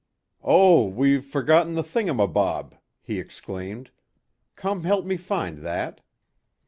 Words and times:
"Oh, 0.43 0.87
we've 0.87 1.23
forgotten 1.23 1.75
the 1.75 1.83
thingumabob," 1.83 2.73
he 3.03 3.19
exclaimed, 3.19 3.91
"come 4.55 4.83
help 4.83 5.05
me 5.05 5.15
find 5.15 5.59
that." 5.59 6.01